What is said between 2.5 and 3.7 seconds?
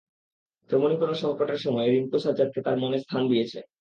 তার মনে স্থান দিয়েছে।